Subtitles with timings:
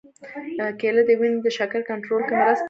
[0.79, 2.59] کېله د وینې د شکر کنټرول کې مرسته کوي.